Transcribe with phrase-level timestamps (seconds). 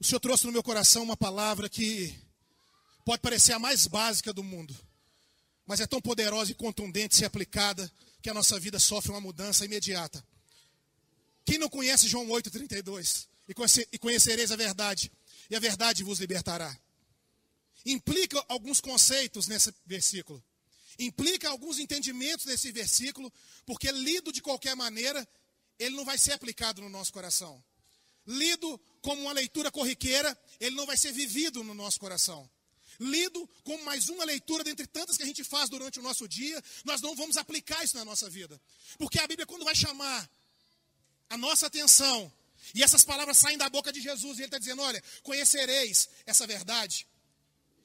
[0.00, 2.14] O Senhor trouxe no meu coração uma palavra que
[3.04, 4.74] pode parecer a mais básica do mundo,
[5.66, 7.90] mas é tão poderosa e contundente se aplicada
[8.20, 10.24] que a nossa vida sofre uma mudança imediata.
[11.44, 13.28] Quem não conhece João 8,32?
[13.92, 15.12] E conhecereis a verdade,
[15.50, 16.74] e a verdade vos libertará.
[17.84, 20.42] Implica alguns conceitos nesse versículo.
[20.98, 23.30] Implica alguns entendimentos nesse versículo,
[23.66, 25.28] porque lido de qualquer maneira,
[25.78, 27.62] ele não vai ser aplicado no nosso coração.
[28.26, 32.48] Lido como uma leitura corriqueira, ele não vai ser vivido no nosso coração.
[32.98, 36.62] Lido como mais uma leitura dentre tantas que a gente faz durante o nosso dia,
[36.84, 38.60] nós não vamos aplicar isso na nossa vida.
[38.98, 40.30] Porque a Bíblia, quando vai chamar
[41.28, 42.32] a nossa atenção,
[42.74, 46.46] e essas palavras saem da boca de Jesus, e ele está dizendo: olha, conhecereis essa
[46.46, 47.06] verdade.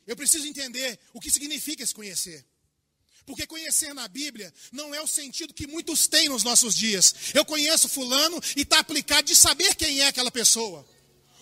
[0.06, 2.46] Eu preciso entender o que significa esse conhecer.
[3.26, 7.14] Porque conhecer na Bíblia não é o sentido que muitos têm nos nossos dias.
[7.34, 10.86] Eu conheço Fulano e está aplicado de saber quem é aquela pessoa.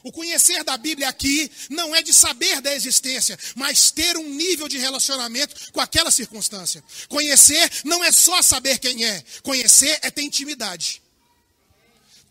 [0.04, 4.70] O conhecer da Bíblia aqui não é de saber da existência, mas ter um nível
[4.70, 6.82] de relacionamento com aquela circunstância.
[7.10, 11.02] Conhecer não é só saber quem é, conhecer é ter intimidade.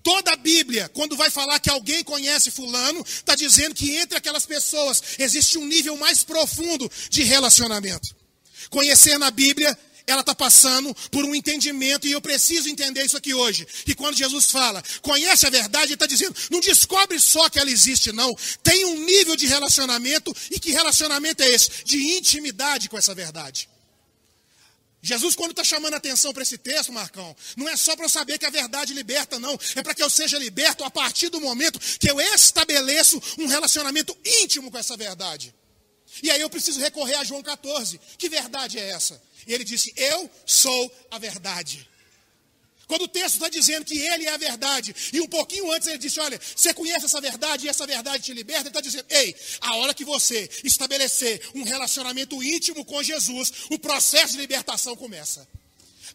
[0.03, 4.47] Toda a Bíblia, quando vai falar que alguém conhece Fulano, está dizendo que entre aquelas
[4.47, 8.16] pessoas existe um nível mais profundo de relacionamento.
[8.70, 13.34] Conhecer na Bíblia, ela está passando por um entendimento, e eu preciso entender isso aqui
[13.34, 13.67] hoje.
[13.84, 17.70] Que quando Jesus fala, conhece a verdade, ele está dizendo, não descobre só que ela
[17.70, 18.34] existe, não.
[18.62, 21.84] Tem um nível de relacionamento, e que relacionamento é esse?
[21.84, 23.69] De intimidade com essa verdade.
[25.03, 28.39] Jesus, quando está chamando atenção para esse texto, Marcão, não é só para eu saber
[28.39, 29.58] que a verdade liberta, não.
[29.77, 34.17] É para que eu seja liberto a partir do momento que eu estabeleço um relacionamento
[34.25, 35.55] íntimo com essa verdade.
[36.22, 38.00] E aí eu preciso recorrer a João 14.
[38.19, 39.20] Que verdade é essa?
[39.47, 41.89] E ele disse: Eu sou a verdade.
[42.86, 45.98] Quando o texto está dizendo que ele é a verdade, e um pouquinho antes ele
[45.98, 49.34] disse: Olha, você conhece essa verdade e essa verdade te liberta, ele está dizendo: Ei,
[49.61, 55.47] a hora que você estabelecer um relacionamento íntimo com Jesus, o processo de libertação começa.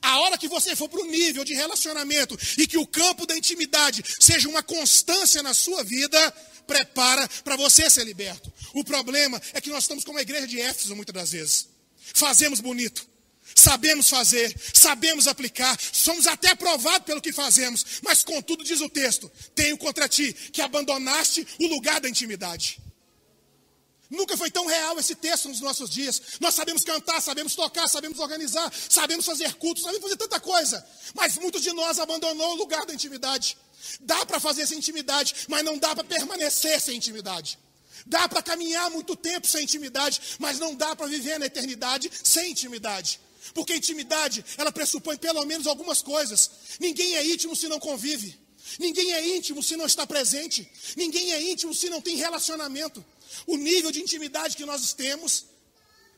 [0.02, 3.38] A hora que você for para o nível de relacionamento e que o campo da
[3.38, 6.32] intimidade seja uma constância na sua vida,
[6.66, 8.52] prepara para você ser liberto.
[8.74, 11.68] O problema é que nós estamos como a igreja de Éfeso muitas das vezes.
[12.14, 13.08] Fazemos bonito,
[13.56, 19.32] sabemos fazer, sabemos aplicar, somos até aprovados pelo que fazemos, mas contudo diz o texto:
[19.54, 22.80] tenho contra ti que abandonaste o lugar da intimidade.
[24.12, 26.22] Nunca foi tão real esse texto nos nossos dias.
[26.42, 30.86] Nós sabemos cantar, sabemos tocar, sabemos organizar, sabemos fazer cultos, sabemos fazer tanta coisa.
[31.16, 33.58] Mas muitos de nós abandonou o lugar da intimidade.
[34.02, 37.58] Dá para fazer sem intimidade, mas não dá para permanecer sem intimidade.
[38.06, 42.52] Dá para caminhar muito tempo sem intimidade, mas não dá para viver na eternidade sem
[42.52, 43.18] intimidade.
[43.54, 46.52] Porque intimidade, ela pressupõe pelo menos algumas coisas.
[46.82, 48.38] Ninguém é íntimo se não convive.
[48.78, 50.70] Ninguém é íntimo se não está presente.
[50.98, 53.04] Ninguém é íntimo se não tem relacionamento.
[53.46, 55.46] O nível de intimidade que nós temos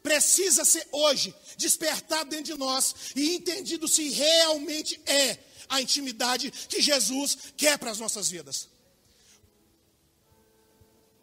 [0.02, 6.82] precisa ser hoje despertado dentro de nós e entendido se realmente é a intimidade que
[6.82, 8.68] Jesus quer para as nossas vidas.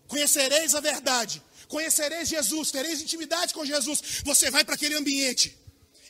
[0.09, 4.03] Conhecereis a verdade, conhecereis Jesus, tereis intimidade com Jesus.
[4.25, 5.57] Você vai para aquele ambiente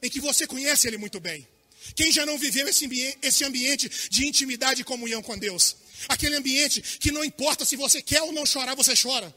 [0.01, 1.47] em que você conhece Ele muito bem.
[1.95, 5.77] Quem já não viveu esse ambiente, esse ambiente de intimidade e comunhão com Deus?
[6.09, 9.35] Aquele ambiente que não importa se você quer ou não chorar, você chora.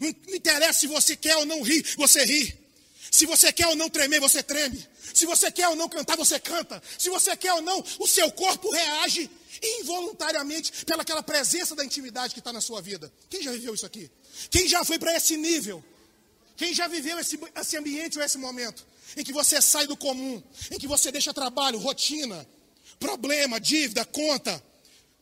[0.00, 2.66] Não interessa se você quer ou não rir, você ri.
[3.10, 4.84] Se você quer ou não tremer, você treme.
[5.14, 6.82] Se você quer ou não cantar, você canta.
[6.98, 9.30] Se você quer ou não, o seu corpo reage
[9.80, 13.10] involuntariamente pelaquela presença da intimidade que está na sua vida.
[13.30, 14.10] Quem já viveu isso aqui?
[14.50, 15.82] Quem já foi para esse nível?
[16.56, 18.86] Quem já viveu esse, esse ambiente ou esse momento?
[19.16, 22.46] Em que você sai do comum, em que você deixa trabalho, rotina,
[22.98, 24.62] problema, dívida, conta,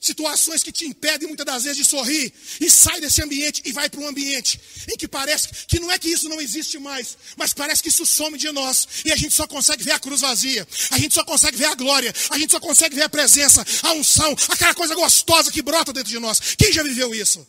[0.04, 3.88] situações que te impedem muitas das vezes de sorrir, e sai desse ambiente e vai
[3.88, 4.60] para um ambiente
[4.92, 8.04] em que parece que não é que isso não existe mais, mas parece que isso
[8.04, 11.24] some de nós, e a gente só consegue ver a cruz vazia, a gente só
[11.24, 14.94] consegue ver a glória, a gente só consegue ver a presença, a unção, aquela coisa
[14.94, 16.54] gostosa que brota dentro de nós.
[16.58, 17.46] Quem já viveu isso?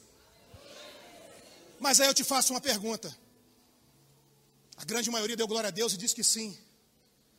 [1.80, 3.16] Mas aí eu te faço uma pergunta.
[4.78, 6.58] A grande maioria deu glória a Deus e diz que sim.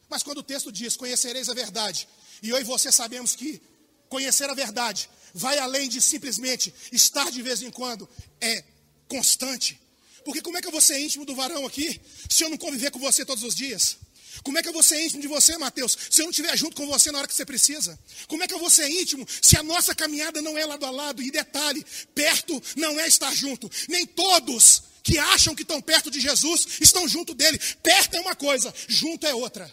[0.08, 2.06] Mas quando o texto diz: Conhecereis a verdade,
[2.42, 3.62] e eu e você sabemos que
[4.08, 8.08] Conhecer a verdade vai além de simplesmente estar de vez em quando,
[8.40, 8.64] é
[9.08, 9.78] constante.
[10.24, 12.90] Porque como é que eu vou ser íntimo do varão aqui se eu não conviver
[12.90, 13.98] com você todos os dias?
[14.42, 16.76] Como é que eu vou ser íntimo de você, Mateus, se eu não estiver junto
[16.76, 17.98] com você na hora que você precisa?
[18.28, 20.90] Como é que eu vou ser íntimo se a nossa caminhada não é lado a
[20.90, 21.22] lado?
[21.22, 23.70] E detalhe, perto não é estar junto.
[23.88, 27.58] Nem todos que acham que estão perto de Jesus estão junto dele.
[27.82, 29.72] Perto é uma coisa, junto é outra.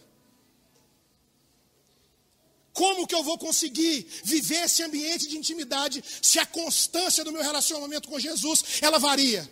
[2.73, 7.43] Como que eu vou conseguir viver esse ambiente de intimidade se a constância do meu
[7.43, 9.47] relacionamento com Jesus ela varia?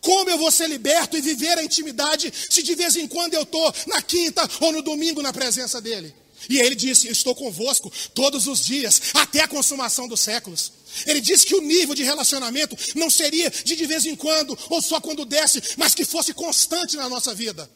[0.00, 3.42] Como eu vou ser liberto e viver a intimidade se de vez em quando eu
[3.42, 6.14] estou na quinta ou no domingo na presença dele?
[6.48, 10.72] E ele disse: estou convosco todos os dias, até a consumação dos séculos.
[11.06, 14.80] Ele disse que o nível de relacionamento não seria de de vez em quando, ou
[14.80, 17.70] só quando desce, mas que fosse constante na nossa vida.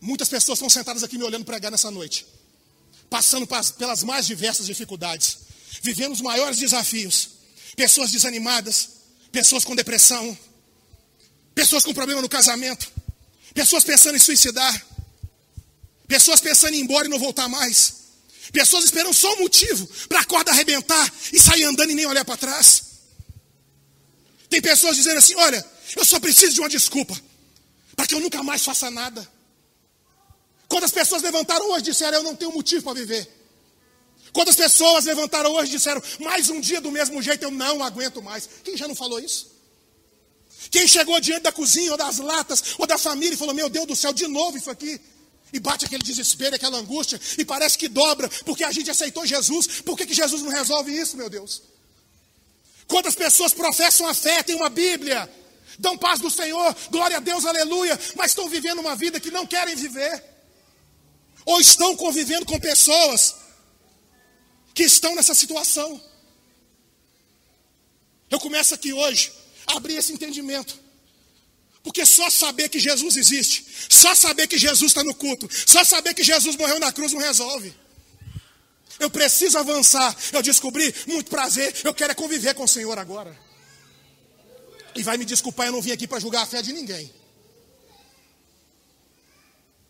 [0.00, 2.26] Muitas pessoas estão sentadas aqui me olhando pregar nessa noite,
[3.12, 5.36] passando pelas mais diversas dificuldades,
[5.82, 7.28] vivendo os maiores desafios.
[7.76, 8.88] Pessoas desanimadas,
[9.30, 10.36] pessoas com depressão,
[11.54, 12.90] pessoas com problema no casamento,
[13.52, 14.74] pessoas pensando em suicidar,
[16.08, 18.00] pessoas pensando em ir embora e não voltar mais.
[18.50, 22.24] Pessoas esperam só um motivo para a corda arrebentar e sair andando e nem olhar
[22.24, 22.82] para trás.
[24.48, 25.62] Tem pessoas dizendo assim: olha,
[25.96, 27.14] eu só preciso de uma desculpa
[27.94, 29.30] para que eu nunca mais faça nada.
[30.72, 33.28] Quantas pessoas levantaram hoje e disseram: eu não tenho motivo para viver?
[34.32, 38.22] Quantas pessoas levantaram hoje e disseram: mais um dia do mesmo jeito, eu não aguento
[38.22, 38.48] mais?
[38.64, 39.52] Quem já não falou isso?
[40.70, 43.86] Quem chegou diante da cozinha ou das latas ou da família e falou: Meu Deus
[43.86, 44.98] do céu, de novo isso aqui?
[45.52, 49.82] E bate aquele desespero, aquela angústia, e parece que dobra, porque a gente aceitou Jesus.
[49.82, 51.60] Por que, que Jesus não resolve isso, meu Deus?
[52.86, 55.30] Quantas pessoas professam a fé, têm uma Bíblia,
[55.78, 59.46] dão paz do Senhor, glória a Deus, aleluia, mas estão vivendo uma vida que não
[59.46, 60.31] querem viver,
[61.44, 63.36] ou estão convivendo com pessoas
[64.74, 66.00] que estão nessa situação.
[68.30, 69.32] Eu começo aqui hoje
[69.66, 70.80] a abrir esse entendimento.
[71.82, 76.14] Porque só saber que Jesus existe, só saber que Jesus está no culto, só saber
[76.14, 77.74] que Jesus morreu na cruz não resolve.
[79.00, 80.16] Eu preciso avançar.
[80.32, 83.36] Eu descobri, muito prazer, eu quero é conviver com o Senhor agora.
[84.94, 87.12] E vai me desculpar, eu não vim aqui para julgar a fé de ninguém.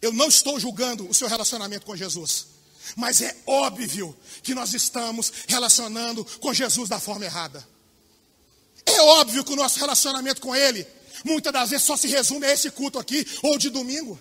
[0.03, 2.49] Eu não estou julgando o seu relacionamento com Jesus.
[2.97, 7.67] Mas é óbvio que nós estamos relacionando com Jesus da forma errada.
[8.85, 10.85] É óbvio que o nosso relacionamento com Ele
[11.25, 14.19] muitas das vezes só se resume a esse culto aqui, ou de domingo.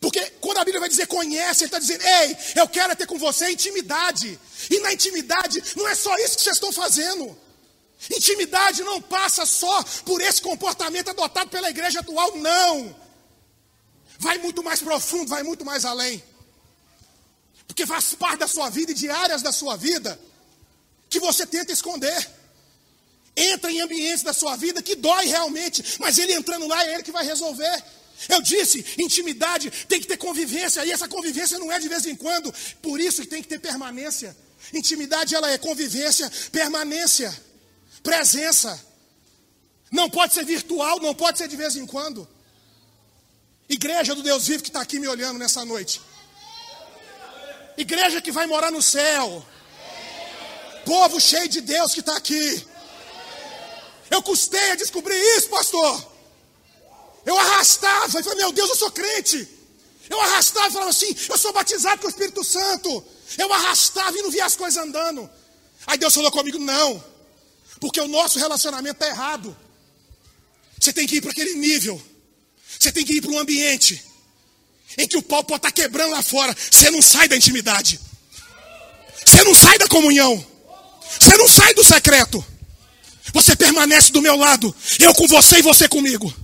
[0.00, 3.18] Porque quando a Bíblia vai dizer conhece, ele está dizendo, ei, eu quero ter com
[3.18, 4.38] você intimidade.
[4.68, 7.38] E na intimidade não é só isso que vocês estão fazendo.
[8.10, 13.01] Intimidade não passa só por esse comportamento adotado pela igreja atual, não.
[14.22, 16.22] Vai muito mais profundo, vai muito mais além.
[17.66, 20.16] Porque faz parte da sua vida e de áreas da sua vida
[21.10, 22.30] que você tenta esconder.
[23.36, 27.02] Entra em ambientes da sua vida que dói realmente, mas ele entrando lá é ele
[27.02, 27.84] que vai resolver.
[28.28, 32.14] Eu disse, intimidade tem que ter convivência, e essa convivência não é de vez em
[32.14, 34.36] quando, por isso que tem que ter permanência.
[34.72, 37.36] Intimidade ela é convivência, permanência,
[38.04, 38.80] presença.
[39.90, 42.28] Não pode ser virtual, não pode ser de vez em quando.
[43.72, 46.00] Igreja do Deus vivo que está aqui me olhando nessa noite.
[47.76, 49.44] Igreja que vai morar no céu.
[50.84, 52.66] Povo cheio de Deus que está aqui.
[54.10, 56.12] Eu custei a descobrir isso, pastor.
[57.24, 59.48] Eu arrastava e falei, meu Deus, eu sou crente.
[60.10, 63.02] Eu arrastava e falava assim, eu sou batizado com o Espírito Santo.
[63.38, 65.30] Eu arrastava e não via as coisas andando.
[65.86, 67.02] Aí Deus falou comigo, não.
[67.80, 69.56] Porque o nosso relacionamento está errado.
[70.78, 72.11] Você tem que ir para aquele nível.
[72.82, 74.02] Você tem que ir para um ambiente
[74.98, 76.52] em que o pau pode estar tá quebrando lá fora.
[76.68, 78.00] Você não sai da intimidade.
[79.24, 80.44] Você não sai da comunhão.
[81.20, 82.44] Você não sai do secreto.
[83.32, 86.34] Você permanece do meu lado, eu com você e você comigo.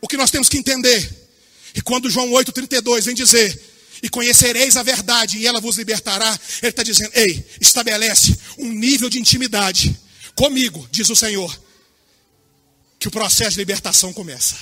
[0.00, 1.28] O que nós temos que entender,
[1.72, 3.58] e quando João 8,32 vem dizer,
[4.02, 9.08] e conhecereis a verdade, e ela vos libertará, ele está dizendo, ei, estabelece um nível
[9.08, 9.96] de intimidade
[10.34, 11.56] comigo, diz o Senhor,
[13.04, 14.56] que o processo de libertação começa.